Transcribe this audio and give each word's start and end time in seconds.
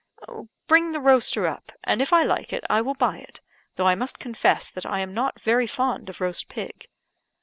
"Bring 0.65 0.93
the 0.93 0.99
roaster 0.99 1.45
up; 1.45 1.73
and 1.83 2.01
if 2.01 2.11
I 2.11 2.23
like 2.23 2.51
it, 2.51 2.63
I 2.67 2.81
will 2.81 2.95
buy 2.95 3.19
it, 3.19 3.39
though 3.75 3.85
I 3.85 3.93
must 3.93 4.17
confess 4.17 4.67
that 4.67 4.83
I 4.87 4.99
am 4.99 5.13
not 5.13 5.39
very 5.41 5.67
fond 5.67 6.09
of 6.09 6.19
roast 6.19 6.49
pig." 6.49 6.87